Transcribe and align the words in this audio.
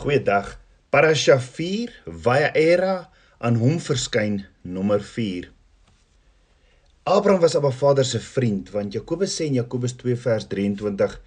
Goeiedag. 0.00 0.54
Parasha 0.88 1.34
4 1.36 1.90
Vayaera 2.06 3.10
aan 3.36 3.58
hom 3.60 3.74
verskyn 3.84 4.38
nommer 4.64 5.02
4. 5.04 5.50
Abraham 7.04 7.42
was 7.42 7.56
Abba 7.58 7.68
Vader 7.70 8.06
se 8.08 8.20
vriend 8.24 8.70
want 8.72 8.96
Jakobus 8.96 9.34
sê 9.36 9.50
in 9.50 9.58
Jakobus 9.58 9.92
2 10.00 10.16
vers 10.22 10.46
23 10.48 11.18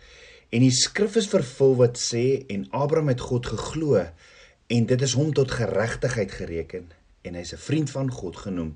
en 0.57 0.65
die 0.65 0.73
skrif 0.73 1.19
is 1.21 1.29
vervul 1.29 1.77
wat 1.83 2.01
sê 2.01 2.23
en 2.49 2.65
Abraham 2.73 3.13
het 3.13 3.21
God 3.21 3.51
geglo 3.53 4.01
en 4.01 4.89
dit 4.89 5.05
is 5.05 5.13
hom 5.21 5.29
tot 5.37 5.53
geregtigheid 5.53 6.33
gereken 6.41 6.89
en 7.29 7.37
hy's 7.37 7.53
'n 7.53 7.61
vriend 7.69 7.93
van 7.93 8.09
God 8.09 8.41
genoem. 8.47 8.73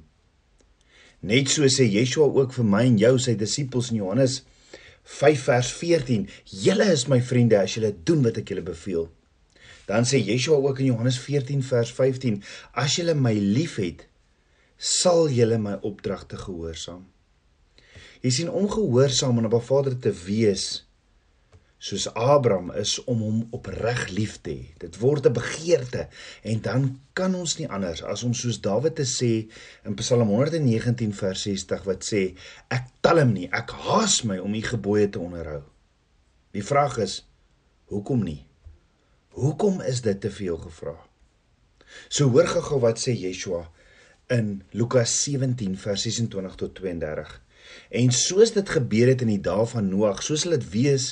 Net 1.25 1.49
so 1.49 1.65
sê 1.65 1.89
Yeshua 1.89 2.29
ook 2.29 2.53
vir 2.53 2.69
my 2.77 2.85
en 2.85 3.01
jou 3.01 3.17
sy 3.17 3.33
disippels 3.33 3.89
in 3.89 4.05
Johannes 4.05 4.43
5 5.03 5.43
vers 5.49 5.73
14: 5.73 6.29
"Julle 6.45 6.91
is 6.93 7.07
my 7.07 7.21
vriende 7.21 7.57
as 7.57 7.73
julle 7.73 7.95
doen 8.03 8.21
wat 8.21 8.37
ek 8.37 8.49
julle 8.53 8.61
beveel." 8.61 9.16
Dan 9.87 10.07
sê 10.07 10.19
Yeshua 10.19 10.59
ook 10.59 10.81
in 10.83 10.91
Johannes 10.91 11.19
14 11.23 11.63
vers 11.63 11.91
15: 11.95 12.41
As 12.75 12.97
julle 12.99 13.15
my 13.15 13.33
liefhet, 13.33 14.07
sal 14.77 15.29
julle 15.31 15.57
my 15.57 15.77
opdragte 15.87 16.37
gehoorsaam. 16.37 17.05
Jy 18.21 18.33
sien 18.33 18.51
ongehoorsaam 18.51 19.39
aan 19.39 19.47
'n 19.47 19.61
Vader 19.61 19.95
te 19.99 20.11
wees 20.25 20.87
soos 21.77 22.07
Abraham 22.13 22.71
is 22.73 22.97
om 23.05 23.19
hom 23.21 23.41
opreg 23.53 24.07
lief 24.09 24.39
te 24.41 24.51
hê. 24.51 24.63
Dit 24.81 24.97
word 24.97 25.27
'n 25.27 25.33
begeerte 25.33 26.07
en 26.41 26.61
dan 26.61 26.99
kan 27.13 27.35
ons 27.35 27.57
nie 27.57 27.69
anders 27.69 28.03
as 28.03 28.23
om 28.23 28.33
soos 28.33 28.61
Dawid 28.61 28.95
te 28.95 29.05
sê 29.05 29.47
in 29.85 29.95
Psalm 29.95 30.29
119 30.29 31.13
vers 31.13 31.41
60 31.41 31.83
wat 31.83 32.03
sê 32.03 32.35
ek 32.69 32.83
talm 33.01 33.33
nie, 33.33 33.49
ek 33.51 33.69
haas 33.71 34.23
my 34.23 34.37
om 34.39 34.53
u 34.53 34.61
gebooie 34.61 35.09
te 35.09 35.19
onderhou. 35.19 35.63
Die 36.51 36.63
vraag 36.63 36.97
is 36.97 37.25
hoekom 37.85 38.23
nie? 38.23 38.45
Hoekom 39.37 39.81
is 39.85 39.99
dit 40.01 40.17
te 40.21 40.31
veel 40.33 40.55
gevra? 40.57 40.95
So 42.09 42.31
hoor 42.33 42.47
gou 42.49 42.79
wat 42.81 42.97
sê 42.97 43.11
Yeshua 43.13 43.67
in 44.33 44.63
Lukas 44.73 45.11
17 45.27 45.75
vers 45.77 46.05
26 46.07 46.55
tot 46.57 46.73
32. 46.79 47.35
En 48.01 48.09
soos 48.17 48.55
dit 48.55 48.71
gebeur 48.77 49.11
het 49.11 49.21
in 49.21 49.29
die 49.35 49.43
dae 49.45 49.67
van 49.69 49.91
Noag, 49.91 50.23
so 50.25 50.33
sal 50.41 50.55
dit 50.55 50.65
wees 50.73 51.05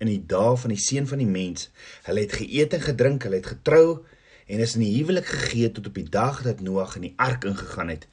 in 0.00 0.08
die 0.08 0.22
dae 0.24 0.54
van 0.62 0.72
die 0.72 0.80
seun 0.80 1.04
van 1.10 1.20
die 1.20 1.28
mens. 1.28 1.68
Hulle 2.08 2.24
het 2.24 2.38
geëet 2.40 2.78
en 2.78 2.86
gedrink, 2.86 3.28
hulle 3.28 3.42
het 3.42 3.52
getrou 3.52 3.84
en 4.46 4.64
is 4.64 4.78
in 4.80 4.86
die 4.86 4.94
huwelik 4.94 5.28
gegee 5.28 5.68
tot 5.76 5.92
op 5.92 6.00
die 6.00 6.08
dag 6.16 6.40
dat 6.48 6.64
Noag 6.64 6.96
in 6.96 7.10
die 7.10 7.14
ark 7.20 7.44
ingegaan 7.44 7.92
het 7.92 8.08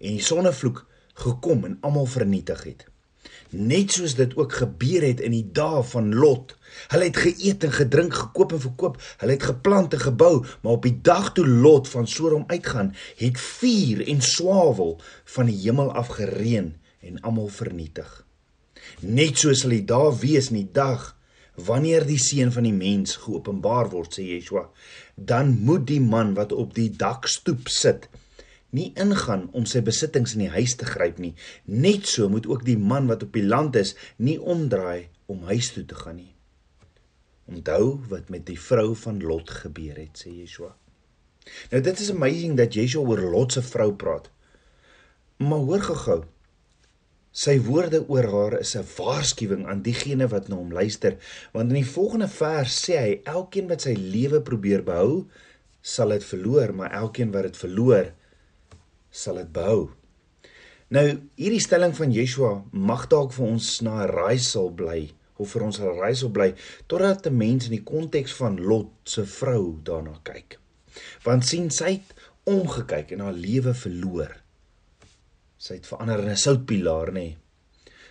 en 0.00 0.16
die 0.16 0.24
sonnevloek 0.24 0.86
gekom 1.26 1.68
en 1.68 1.76
almal 1.84 2.08
vernietig 2.08 2.64
het 2.72 2.88
net 3.50 3.92
soos 3.94 4.14
dit 4.18 4.36
ook 4.36 4.52
gebeur 4.52 5.06
het 5.06 5.20
in 5.20 5.34
die 5.34 5.46
dae 5.52 5.82
van 5.86 6.12
Lot. 6.14 6.54
Hulle 6.90 7.08
het 7.08 7.20
geëet 7.22 7.64
en 7.64 7.72
gedrink, 7.72 8.14
gekoop 8.14 8.52
en 8.52 8.60
verkoop. 8.60 8.98
Hulle 9.22 9.36
het 9.36 9.46
geplant 9.50 9.94
en 9.94 10.02
gebou, 10.02 10.44
maar 10.62 10.78
op 10.78 10.86
die 10.86 10.98
dag 11.02 11.32
toe 11.32 11.46
Lot 11.46 11.88
van 11.88 12.06
Sodom 12.10 12.44
uitgaan, 12.46 12.94
het 13.16 13.40
vuur 13.40 14.06
en 14.08 14.20
swavel 14.20 14.96
van 15.36 15.50
die 15.50 15.58
hemel 15.62 15.92
af 15.92 16.14
gereën 16.18 16.74
en 17.00 17.20
almal 17.20 17.48
vernietig. 17.48 18.24
Net 19.00 19.38
so 19.38 19.52
sal 19.54 19.74
dit 19.76 19.86
daar 19.88 20.12
wees 20.18 20.50
in 20.52 20.62
die 20.62 20.72
dag 20.72 21.12
wanneer 21.54 22.06
die 22.06 22.18
seun 22.18 22.50
van 22.52 22.66
die 22.66 22.74
mens 22.74 23.16
geopenbaar 23.22 23.92
word, 23.92 24.16
sê 24.16 24.24
Yeshua, 24.26 24.66
dan 25.14 25.54
moet 25.62 25.86
die 25.86 26.00
man 26.02 26.34
wat 26.34 26.52
op 26.52 26.74
die 26.74 26.90
dakstoep 26.90 27.70
sit 27.70 28.08
nie 28.74 28.90
ingaan 29.00 29.48
om 29.54 29.66
sy 29.70 29.82
besittings 29.86 30.34
in 30.36 30.44
die 30.46 30.52
huis 30.54 30.74
te 30.80 30.88
gryp 30.88 31.20
nie. 31.22 31.34
Net 31.64 32.08
so 32.10 32.28
moet 32.32 32.48
ook 32.50 32.64
die 32.66 32.78
man 32.78 33.08
wat 33.10 33.22
op 33.26 33.34
die 33.36 33.46
land 33.46 33.76
is 33.80 33.94
nie 34.16 34.36
omdraai 34.40 35.08
om 35.30 35.46
huis 35.50 35.72
toe 35.74 35.84
te 35.88 35.98
gaan 35.98 36.18
nie. 36.20 36.32
Onthou 37.50 38.00
wat 38.10 38.30
met 38.32 38.46
die 38.48 38.58
vrou 38.60 38.94
van 38.96 39.20
Lot 39.22 39.50
gebeur 39.62 39.98
het, 40.00 40.16
sê 40.24 40.32
Yeshua. 40.32 40.72
Nou 41.72 41.80
dit 41.84 42.00
is 42.00 42.12
amazing 42.12 42.56
dat 42.56 42.74
Yeshua 42.74 43.04
oor 43.04 43.20
Lot 43.34 43.56
se 43.56 43.62
vrou 43.62 43.90
praat. 44.00 44.30
Maar 45.44 45.66
hoor 45.68 45.84
gou-gou. 45.84 46.22
Sy 47.34 47.56
woorde 47.66 47.98
oor 48.06 48.28
haar 48.30 48.54
is 48.60 48.76
'n 48.78 48.86
waarskuwing 48.96 49.66
aan 49.66 49.82
diegene 49.82 50.28
wat 50.30 50.48
na 50.48 50.56
hom 50.56 50.72
luister, 50.72 51.16
want 51.52 51.68
in 51.72 51.82
die 51.82 51.92
volgende 51.96 52.28
vers 52.28 52.76
sê 52.86 52.98
hy 52.98 53.20
elkeen 53.24 53.68
wat 53.68 53.82
sy 53.82 53.94
lewe 53.94 54.40
probeer 54.40 54.84
behou, 54.86 55.26
sal 55.82 56.14
dit 56.14 56.24
verloor, 56.24 56.72
maar 56.72 56.92
elkeen 56.92 57.32
wat 57.32 57.42
dit 57.42 57.56
verloor, 57.56 58.12
sal 59.14 59.38
dit 59.38 59.52
behou. 59.54 59.92
Nou 60.94 61.04
hierdie 61.38 61.62
stelling 61.62 61.94
van 61.96 62.12
Yeshua 62.12 62.54
mag 62.72 63.06
dalk 63.12 63.32
vir 63.36 63.46
ons 63.46 63.68
na 63.86 64.02
'n 64.02 64.10
raaisel 64.10 64.70
bly 64.80 65.14
of 65.38 65.50
vir 65.54 65.62
ons 65.62 65.78
'n 65.80 65.96
raaisel 66.00 66.30
bly 66.30 66.54
totdat 66.86 67.26
'n 67.26 67.36
mens 67.36 67.66
in 67.66 67.76
die 67.78 67.86
konteks 67.92 68.32
van 68.40 68.60
Lot 68.60 68.90
se 69.04 69.24
vrou 69.24 69.78
daarna 69.82 70.18
kyk. 70.22 70.58
Want 71.24 71.46
sien 71.46 71.70
sy 71.70 71.90
het 71.98 72.14
omgekyk 72.44 73.12
en 73.12 73.20
haar 73.20 73.32
lewe 73.32 73.74
verloor. 73.74 74.32
Sy 75.56 75.74
het 75.74 75.86
verander 75.86 76.20
in 76.20 76.30
'n 76.30 76.36
soutpilaar 76.36 77.12
nê. 77.12 77.36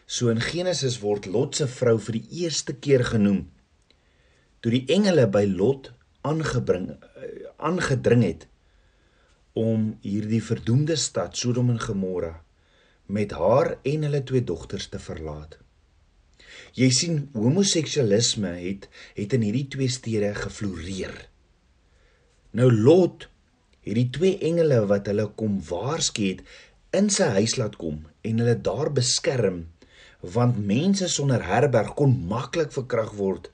So 0.05 0.29
in 0.29 0.41
Genesis 0.41 0.99
word 0.99 1.25
Lot 1.25 1.55
se 1.55 1.67
vrou 1.67 1.97
vir 1.99 2.13
die 2.13 2.27
eerste 2.43 2.73
keer 2.73 3.03
genoem. 3.03 3.51
Toe 4.59 4.71
die 4.71 4.85
engele 4.87 5.27
by 5.27 5.45
Lot 5.45 5.91
aangebring 6.21 6.89
eh, 6.89 7.47
aangedring 7.57 8.23
het 8.23 8.47
om 9.53 9.91
hierdie 10.01 10.41
verdoemde 10.41 10.95
stad 10.97 11.37
Sodom 11.37 11.69
en 11.69 11.81
Gomorra 11.81 12.39
met 13.05 13.35
haar 13.37 13.75
en 13.83 14.05
hulle 14.07 14.23
twee 14.25 14.43
dogters 14.43 14.87
te 14.89 14.99
verlaat. 14.99 15.59
Jy 16.73 16.89
sien 16.93 17.19
homoseksualisme 17.35 18.55
het 18.57 18.87
het 19.17 19.35
in 19.37 19.45
hierdie 19.45 19.67
twee 19.75 19.91
stede 19.91 20.31
gefloreer. 20.37 21.13
Nou 22.57 22.71
Lot 22.71 23.27
het 23.83 23.97
die 23.99 24.09
twee 24.15 24.39
engele 24.41 24.83
wat 24.89 25.09
hulle 25.11 25.27
kom 25.37 25.59
waarsku 25.69 26.31
het 26.31 26.41
in 26.97 27.11
sy 27.13 27.29
huis 27.37 27.57
laat 27.59 27.77
kom 27.81 28.03
en 28.25 28.41
hulle 28.41 28.55
daar 28.65 28.89
beskerm 28.95 29.65
want 30.33 30.57
mense 30.63 31.09
sonder 31.11 31.43
herberg 31.43 31.93
kon 31.99 32.15
maklik 32.29 32.71
verkrag 32.71 33.11
word. 33.19 33.49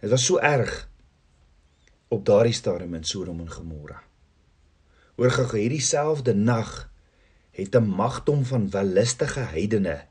Dit 0.00 0.10
was 0.10 0.24
so 0.24 0.40
erg 0.40 0.86
op 2.08 2.24
daardie 2.24 2.56
stadium 2.56 2.94
in 2.96 3.04
Sodom 3.04 3.42
en 3.44 3.50
Gomorra. 3.50 4.00
Hoor 5.16 5.32
gou 5.32 5.46
hierdie 5.56 5.82
selfde 5.84 6.34
nag 6.34 6.90
het 7.56 7.74
'n 7.76 7.88
magdom 7.88 8.44
van 8.44 8.70
wellustige 8.70 9.40
heidene 9.40 10.04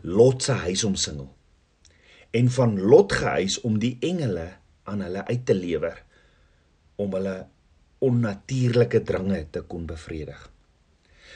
Lot 0.00 0.42
se 0.42 0.52
huis 0.52 0.84
omsingel 0.84 1.34
en 2.30 2.50
van 2.50 2.80
Lot 2.80 3.12
gehuis 3.12 3.60
om 3.60 3.78
die 3.78 3.96
engele 4.00 4.56
aan 4.82 5.00
hulle 5.00 5.24
uit 5.24 5.46
te 5.46 5.54
lewer 5.54 6.04
om 6.96 7.12
hulle 7.12 7.46
onnatuurlike 7.98 9.02
dringe 9.02 9.46
te 9.50 9.60
kon 9.60 9.86
bevredig. 9.86 10.50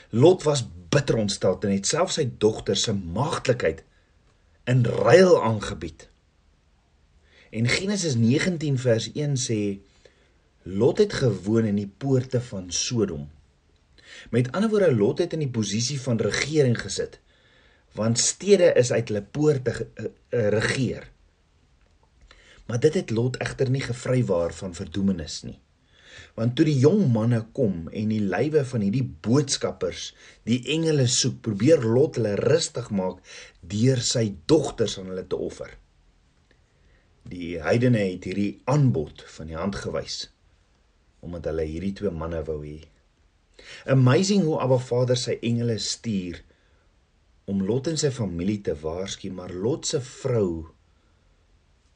Lot 0.09 0.43
was 0.43 0.65
bitter 0.89 1.15
ontstel 1.15 1.57
en 1.59 1.73
het 1.73 1.87
self 1.87 2.11
sy 2.11 2.27
dogter 2.37 2.77
se 2.77 2.93
maagdelikheid 2.93 3.83
in 4.69 4.85
ruil 4.85 5.43
aangebied. 5.43 6.09
En 7.49 7.67
Genesis 7.67 8.15
19 8.15 8.77
vers 8.79 9.11
1 9.13 9.37
sê 9.39 9.61
Lot 10.63 10.97
het 10.97 11.13
gewoon 11.13 11.65
in 11.65 11.75
die 11.75 11.89
poorte 11.97 12.41
van 12.41 12.71
Sodom. 12.71 13.29
Met 14.29 14.51
ander 14.51 14.69
woorde 14.69 14.95
Lot 14.95 15.19
het 15.19 15.33
in 15.33 15.39
die 15.39 15.49
posisie 15.49 16.01
van 16.01 16.19
regering 16.21 16.77
gesit 16.79 17.19
want 17.97 18.19
stede 18.19 18.71
is 18.79 18.91
uit 18.91 19.09
hulle 19.09 19.23
poorte 19.23 19.73
uh, 19.75 20.05
uh, 20.05 20.47
regeer. 20.55 21.09
Maar 22.65 22.79
dit 22.79 22.93
het 22.93 23.11
Lot 23.11 23.39
egter 23.43 23.69
nie 23.69 23.83
gevrywaar 23.83 24.53
van 24.55 24.75
verdoemenis 24.75 25.41
nie. 25.43 25.57
Want 26.35 26.55
toe 26.55 26.65
die 26.67 26.77
jong 26.79 27.09
manne 27.11 27.41
kom 27.55 27.89
en 27.91 28.11
die 28.11 28.21
lywe 28.23 28.63
van 28.67 28.83
hierdie 28.85 29.03
boodskappers 29.03 30.11
die 30.47 30.61
engele 30.71 31.07
soek, 31.11 31.41
probeer 31.43 31.83
Lot 31.83 32.19
hulle 32.19 32.37
rustig 32.39 32.89
maak 32.95 33.19
deur 33.59 33.99
sy 34.03 34.29
dogters 34.47 34.97
aan 34.99 35.11
hulle 35.11 35.27
te 35.27 35.39
offer. 35.39 35.75
Die 37.27 37.57
heidene 37.63 38.05
het 38.07 38.23
hierdie 38.27 38.61
aanbod 38.71 39.23
van 39.35 39.51
die 39.51 39.59
hand 39.59 39.75
gewys 39.83 40.29
omdat 41.21 41.49
hulle 41.51 41.65
hierdie 41.69 41.93
twee 41.97 42.11
manne 42.13 42.41
wou 42.47 42.59
hê. 42.65 42.79
Amazing 43.85 44.45
hoe 44.47 44.59
Abba 44.63 44.79
Vader 44.81 45.19
sy 45.19 45.37
engele 45.45 45.77
stuur 45.81 46.41
om 47.51 47.63
Lot 47.67 47.89
en 47.91 47.99
sy 47.99 48.11
familie 48.13 48.61
te 48.65 48.75
waarsku, 48.77 49.31
maar 49.33 49.53
Lot 49.53 49.89
se 49.89 50.01
vrou 50.01 50.71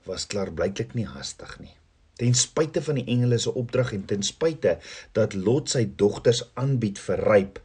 was 0.06 0.28
klaar 0.30 0.52
blyklik 0.54 0.94
nie 0.98 1.08
hastig 1.10 1.56
nie. 1.62 1.74
Ten 2.16 2.36
spyte 2.38 2.82
van 2.86 3.00
die 3.00 3.08
engele 3.12 3.40
se 3.42 3.52
opdrag 3.52 3.92
en 3.96 4.06
ten 4.08 4.24
spyte 4.24 4.78
dat 5.18 5.36
Lot 5.36 5.74
sy 5.74 5.84
dogters 6.00 6.44
aanbied 6.60 7.02
vir 7.08 7.24
ryp 7.28 7.60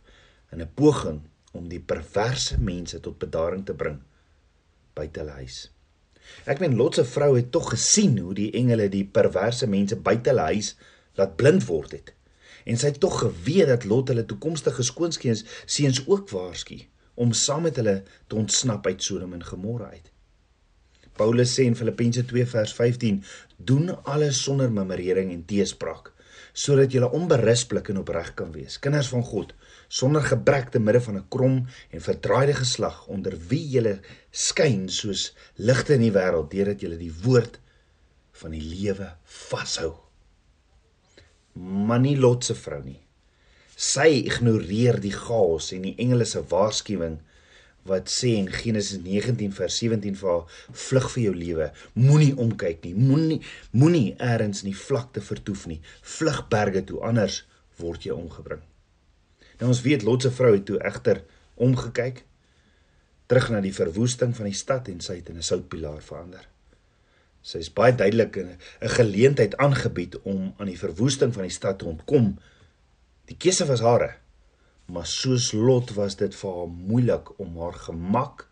in 0.53 0.63
'n 0.63 0.71
poging 0.75 1.21
om 1.53 1.69
die 1.69 1.83
perverse 1.83 2.59
mense 2.59 3.01
tot 3.01 3.19
bedaring 3.19 3.65
te 3.67 3.75
bring 3.75 4.01
buite 4.95 5.21
hulle 5.21 5.37
huis. 5.43 5.71
Ek 6.47 6.61
meen 6.63 6.77
Lot 6.77 6.99
se 6.99 7.05
vrou 7.05 7.35
het 7.37 7.51
tog 7.51 7.71
gesien 7.75 8.19
hoe 8.19 8.35
die 8.35 8.51
engele 8.53 8.89
die 8.89 9.05
perverse 9.05 9.67
mense 9.67 9.97
buite 9.97 10.31
hulle 10.31 10.47
huis 10.55 10.75
laat 11.19 11.37
blind 11.37 11.65
word 11.67 11.93
het. 11.93 12.15
En 12.65 12.77
sy 12.77 12.93
het 12.93 13.01
tog 13.01 13.19
geweet 13.23 13.71
dat 13.73 13.85
Lot 13.89 14.13
hulle 14.13 14.27
toekomstige 14.29 14.83
skoonskeuns 14.87 15.45
seuns 15.65 16.03
ook 16.07 16.29
waarsku 16.31 16.83
om 17.21 17.33
saam 17.37 17.67
met 17.69 17.77
hulle 17.77 18.01
te 18.27 18.37
ontsnap 18.37 18.87
uit 18.87 19.03
Sodom 19.03 19.33
en 19.37 19.45
Gomorra 19.45 19.91
uit. 19.93 20.09
Paulus 21.21 21.53
sê 21.53 21.67
in 21.69 21.77
Filippense 21.77 22.25
2 22.25 22.47
vers 22.47 22.73
15: 22.75 23.23
"Doen 23.57 23.91
alles 24.05 24.43
sonder 24.43 24.73
murmurering 24.73 25.33
en 25.33 25.45
teespraak, 25.45 26.13
sodat 26.53 26.93
julle 26.93 27.11
onberispelik 27.11 27.89
en 27.89 28.01
opreg 28.01 28.35
kan 28.35 28.53
wees, 28.53 28.79
kinders 28.79 29.09
van 29.13 29.23
God, 29.23 29.53
sonder 29.89 30.23
gebrek 30.23 30.71
te 30.71 30.81
midde 30.81 31.01
van 31.01 31.17
'n 31.17 31.29
krom 31.29 31.67
en 31.91 32.01
verdraaide 32.01 32.55
geslag 32.55 33.07
onder 33.07 33.37
wie 33.49 33.69
julle 33.69 34.01
skyn 34.31 34.89
soos 34.89 35.35
ligte 35.55 35.95
in 35.95 36.01
die 36.09 36.13
wêreld 36.13 36.51
deurdat 36.51 36.81
julle 36.81 36.97
die 36.97 37.15
woord 37.23 37.61
van 38.33 38.51
die 38.51 38.65
lewe 38.65 39.17
vashou." 39.25 40.10
Maar 41.53 42.01
nie 42.01 42.17
Lot 42.19 42.45
se 42.45 42.55
vrou 42.55 42.83
nie. 42.85 43.01
Sy 43.81 44.27
ignoreer 44.27 45.01
die 45.01 45.15
chaos 45.15 45.73
en 45.73 45.87
die 45.89 45.97
engele 45.99 46.27
se 46.29 46.43
waarskuwing 46.51 47.19
wat 47.89 48.11
sê 48.13 48.35
in 48.37 48.51
Genesis 48.53 49.01
19 49.01 49.55
vers 49.57 49.79
17 49.81 50.19
vir 50.21 50.31
haar 50.31 50.59
vlug 50.85 51.09
vir 51.15 51.23
jou 51.23 51.35
lewe. 51.35 51.71
Moenie 51.97 52.35
omkyk 52.37 52.85
nie. 52.85 52.95
Moenie 52.95 53.41
moenie 53.73 54.15
eers 54.19 54.63
in 54.65 54.71
die 54.71 54.77
vlakte 54.77 55.25
vertoef 55.25 55.67
nie. 55.71 55.81
Vlug 56.03 56.45
berge 56.53 56.85
toe 56.85 57.01
anders 57.07 57.43
word 57.81 58.05
jy 58.05 58.13
omgebring. 58.15 58.63
Nou 59.61 59.73
ons 59.73 59.83
weet 59.85 60.05
Lot 60.05 60.25
se 60.25 60.33
vrou 60.33 60.53
het 60.55 60.67
toe 60.69 60.81
egter 60.85 61.25
omgekyk 61.61 62.25
terug 63.31 63.51
na 63.53 63.61
die 63.65 63.75
verwoesting 63.75 64.33
van 64.37 64.49
die 64.51 64.57
stad 64.59 64.89
en 64.93 65.01
sy 65.01 65.21
het 65.21 65.29
in 65.31 65.39
'n 65.39 65.47
soutpilaar 65.47 66.03
verander 66.03 66.49
sy 67.43 67.59
is 67.59 67.73
baie 67.73 67.95
duidelik 67.97 68.37
'n 68.37 68.95
geleentheid 68.97 69.57
aangebied 69.57 70.19
om 70.23 70.55
aan 70.59 70.67
die 70.67 70.79
verwoesting 70.79 71.33
van 71.35 71.43
die 71.43 71.57
stad 71.59 71.79
te 71.79 71.85
ontkom 71.85 72.39
die 73.27 73.37
keuse 73.37 73.67
was 73.67 73.81
hare 73.81 74.15
maar 74.91 75.07
soos 75.07 75.53
Lot 75.53 75.95
was 75.95 76.17
dit 76.17 76.35
vir 76.35 76.57
haar 76.57 76.69
moeilik 76.69 77.39
om 77.39 77.59
haar 77.63 77.77
gemak 77.87 78.49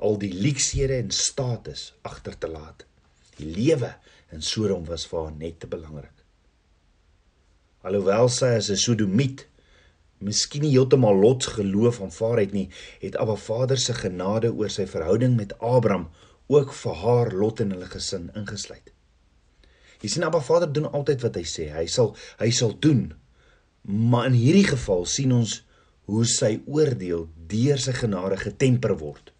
al 0.00 0.16
die 0.20 0.32
leksede 0.32 0.96
en 0.96 1.12
status 1.12 1.90
agter 2.08 2.38
te 2.38 2.48
laat. 2.48 2.86
Die 3.36 3.48
lewe 3.48 3.92
in 4.32 4.42
Sodom 4.42 4.86
was 4.88 5.06
vir 5.10 5.26
haar 5.26 5.36
net 5.36 5.60
te 5.60 5.68
belangrik. 5.70 6.16
Alhoewel 7.84 8.28
sy 8.28 8.56
as 8.56 8.70
'n 8.70 8.76
sodomiet 8.76 9.46
miskien 10.18 10.62
nie 10.62 10.72
heeltemal 10.72 11.16
Lot 11.16 11.42
se 11.42 11.50
geloof 11.50 12.00
aanvaar 12.00 12.38
het 12.38 12.52
nie, 12.52 12.68
het 13.00 13.16
Abba 13.16 13.36
Vader 13.36 13.78
se 13.78 13.94
genade 13.94 14.52
oor 14.52 14.68
sy 14.68 14.86
verhouding 14.86 15.36
met 15.36 15.58
Abraham 15.58 16.10
ook 16.50 16.74
vir 16.74 17.00
haar 17.04 17.30
Lot 17.32 17.62
en 17.62 17.76
hulle 17.76 17.88
gesin 17.90 18.30
ingesluit. 18.34 18.90
Jy 20.00 20.08
sien 20.10 20.24
Abba 20.26 20.40
Vader 20.42 20.70
doen 20.72 20.88
altyd 20.90 21.22
wat 21.22 21.36
hy 21.38 21.46
sê. 21.46 21.68
Hy 21.70 21.86
sal 21.86 22.14
hy 22.40 22.50
sal 22.56 22.72
doen 22.82 23.10
Maar 23.82 24.26
in 24.26 24.36
hierdie 24.36 24.66
geval 24.68 25.06
sien 25.08 25.32
ons 25.32 25.60
hoe 26.10 26.24
sy 26.28 26.58
oordeel 26.68 27.28
deur 27.50 27.80
sy 27.80 27.94
genade 27.96 28.36
getemper 28.40 28.96
word. 29.00 29.32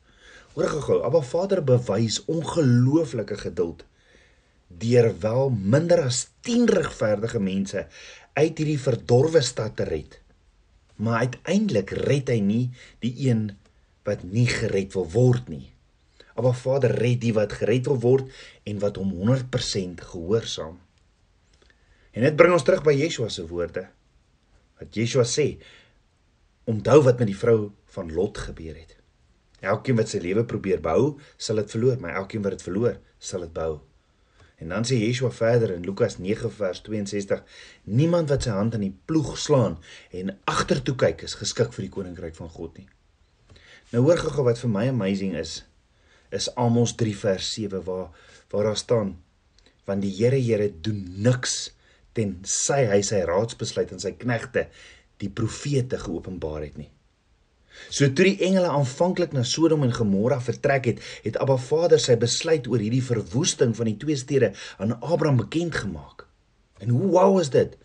Hoor 0.55 0.71
gou-gou, 0.73 0.99
Abba 1.05 1.21
Vader 1.23 1.63
bewys 1.65 2.23
ongelooflike 2.31 3.39
geduld 3.45 3.87
deur 4.81 5.09
wel 5.21 5.49
minder 5.51 6.05
as 6.07 6.29
10 6.47 6.69
regverdige 6.71 7.41
mense 7.43 7.81
uit 8.39 8.61
hierdie 8.63 8.79
verdorwe 8.79 9.43
stad 9.43 9.75
te 9.77 9.85
red. 9.85 10.15
Maar 10.97 11.27
uiteindelik 11.27 11.91
red 12.07 12.31
hy 12.31 12.39
nie 12.41 12.67
die 13.03 13.13
een 13.27 13.49
wat 14.07 14.23
nie 14.23 14.47
gered 14.47 14.95
wil 14.95 15.09
word 15.11 15.51
nie. 15.51 15.67
Abba 16.41 16.55
Vader 16.57 16.97
red 16.97 17.21
die 17.23 17.35
wat 17.37 17.55
gered 17.61 17.87
wil 17.91 18.01
word 18.01 18.43
en 18.65 18.81
wat 18.83 18.99
hom 19.01 19.13
100% 19.21 20.07
gehoorsaam. 20.11 20.79
En 22.17 22.27
dit 22.27 22.37
bring 22.37 22.57
ons 22.57 22.65
terug 22.67 22.83
by 22.87 22.97
Yeshua 22.97 23.29
se 23.31 23.45
woorde 23.47 23.87
wat 24.81 24.97
Yeshua 24.97 25.27
sê 25.29 25.53
onthou 26.71 27.03
wat 27.05 27.21
met 27.21 27.29
die 27.29 27.37
vrou 27.37 27.71
van 27.95 28.11
Lot 28.15 28.39
gebeur 28.47 28.75
het. 28.79 28.97
Elkeen 29.61 29.99
wat 29.99 30.09
sy 30.09 30.23
lewe 30.25 30.47
probeer 30.49 30.81
bou, 30.81 31.19
sal 31.37 31.61
dit 31.61 31.73
verloor, 31.75 31.99
maar 32.01 32.17
elkeen 32.23 32.45
wat 32.45 32.57
dit 32.57 32.65
verloor, 32.65 32.97
sal 33.21 33.45
dit 33.45 33.53
bou. 33.53 33.83
En 34.61 34.73
dan 34.73 34.87
sê 34.89 34.97
Yeshua 35.01 35.31
verder 35.33 35.75
in 35.75 35.85
Lukas 35.85 36.19
9 36.21 36.53
vers 36.57 36.81
62: 36.87 37.43
Niemand 37.85 38.33
wat 38.33 38.45
sy 38.45 38.55
hand 38.57 38.77
aan 38.77 38.85
die 38.85 38.97
ploeg 39.09 39.35
slaan 39.41 39.79
en 40.17 40.35
agtertoe 40.49 40.97
kyk 41.01 41.25
is 41.29 41.37
geskik 41.41 41.73
vir 41.77 41.89
die 41.89 41.93
koninkryk 41.93 42.37
van 42.37 42.53
God 42.53 42.77
nie. 42.81 42.89
Nou 43.93 44.05
hoor 44.07 44.21
gou 44.21 44.45
wat 44.47 44.61
vir 44.61 44.73
my 44.73 44.87
amazing 44.89 45.33
is, 45.41 45.63
is 46.31 46.49
Amos 46.55 46.95
3 46.95 47.17
vers 47.17 47.53
7 47.53 47.83
waar 47.85 48.09
waar 48.51 48.65
daar 48.65 48.77
staan: 48.77 49.19
Want 49.85 50.03
die 50.03 50.15
Here 50.15 50.39
Here 50.39 50.71
doen 50.81 51.05
niks 51.23 51.75
tensy 52.13 52.87
hy 52.91 53.03
sy 53.07 53.23
raadsbesluit 53.27 53.93
aan 53.95 54.03
sy 54.03 54.15
knegte 54.19 54.67
die 55.23 55.31
profete 55.31 55.99
geopenbaar 56.01 56.65
het 56.65 56.81
nie. 56.81 56.91
So 57.89 58.09
toe 58.11 58.27
die 58.27 58.41
engele 58.45 58.69
aanvanklik 58.69 59.33
na 59.33 59.45
Sodom 59.47 59.85
en 59.87 59.95
Gomorra 59.95 60.41
vertrek 60.43 60.89
het, 60.91 60.99
het 61.25 61.39
Abba 61.41 61.57
Vader 61.61 62.03
sy 62.03 62.17
besluit 62.19 62.67
oor 62.69 62.83
hierdie 62.83 63.05
verwoesting 63.05 63.77
van 63.79 63.89
die 63.89 63.97
twee 64.01 64.19
stede 64.19 64.53
aan 64.83 64.97
Abraham 64.99 65.39
bekend 65.45 65.79
gemaak. 65.79 66.27
En 66.83 66.91
hoe 66.97 67.13
wow 67.15 67.39
is 67.41 67.53
dit? 67.55 67.77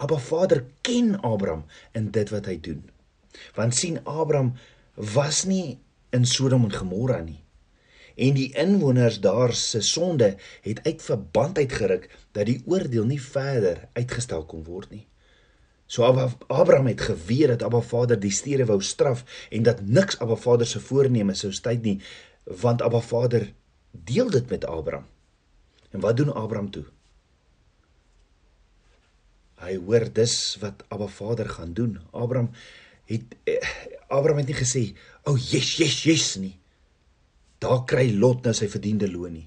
Abba 0.00 0.18
Vader 0.18 0.64
ken 0.80 1.18
Abraham 1.20 1.66
in 1.92 2.10
dit 2.14 2.32
wat 2.32 2.48
hy 2.50 2.56
doen. 2.56 2.82
Want 3.54 3.76
sien 3.76 4.00
Abraham 4.04 4.54
was 4.96 5.44
nie 5.44 5.78
in 6.14 6.24
Sodom 6.26 6.64
en 6.64 6.74
Gomorra 6.74 7.20
nie 7.20 7.43
en 8.14 8.34
die 8.34 8.50
inwoners 8.54 9.20
daar 9.20 9.52
se 9.54 9.80
sonde 9.80 10.36
het 10.62 10.80
uit 10.84 11.02
verband 11.02 11.58
uitgeruk 11.58 12.08
dat 12.32 12.46
die 12.46 12.62
oordeel 12.66 13.04
nie 13.04 13.20
verder 13.22 13.88
uitgestel 13.92 14.44
kon 14.44 14.64
word 14.64 14.90
nie. 14.90 15.06
So 15.86 16.02
Abraham 16.02 16.86
het 16.86 17.00
geweet 17.00 17.48
dat 17.48 17.62
Abba 17.62 17.80
Vader 17.80 18.20
die 18.20 18.32
stede 18.32 18.64
wou 18.64 18.80
straf 18.82 19.24
en 19.50 19.62
dat 19.62 19.82
niks 19.84 20.18
Abba 20.18 20.36
Vader 20.36 20.66
se 20.66 20.80
voorneme 20.80 21.34
sou 21.34 21.52
styd 21.52 21.82
nie, 21.82 22.00
want 22.44 22.82
Abba 22.82 23.00
Vader 23.00 23.52
deel 23.90 24.30
dit 24.30 24.50
met 24.50 24.64
Abraham. 24.64 25.06
En 25.90 26.00
wat 26.00 26.16
doen 26.16 26.32
Abraham 26.32 26.70
toe? 26.70 26.84
Hy 29.62 29.76
hoor 29.76 30.08
dis 30.12 30.56
wat 30.60 30.82
Abba 30.88 31.06
Vader 31.06 31.48
gaan 31.48 31.72
doen. 31.72 32.00
Abraham 32.10 32.50
het 33.04 33.36
eh, 33.44 33.60
Abraham 34.08 34.42
het 34.42 34.46
nie 34.46 34.56
gesê, 34.56 34.96
"O, 35.24 35.32
oh, 35.32 35.38
yes, 35.38 35.76
yes, 35.76 36.02
yes" 36.02 36.34
nie. 36.36 36.58
Daar 37.64 37.84
kry 37.88 38.10
Lot 38.12 38.44
nou 38.44 38.52
sy 38.56 38.68
verdiende 38.68 39.08
loon 39.08 39.38
nie. 39.38 39.46